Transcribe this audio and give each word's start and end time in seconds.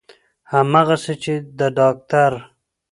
همغسې 0.51 1.13
چې 1.23 1.33
د 1.57 1.59
داکتر 1.77 2.33